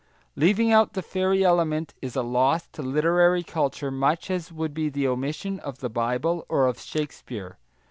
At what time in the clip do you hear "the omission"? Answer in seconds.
4.89-5.59